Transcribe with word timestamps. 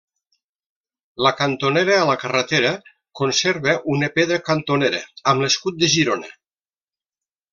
La 1.25 1.31
cantonera 1.41 1.97
a 2.03 2.07
la 2.11 2.15
carretera 2.23 2.71
conserva 3.21 3.75
una 3.97 4.09
pedra 4.17 4.41
cantonera 4.49 5.03
amb 5.35 5.45
l'escut 5.47 5.77
de 5.85 5.91
Girona. 5.97 6.35